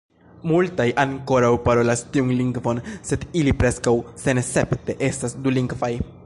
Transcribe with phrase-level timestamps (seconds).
[0.51, 5.93] Multaj ankoraŭ parolas tiun lingvon, sed ili preskaŭ senescepte estas dulingvaj.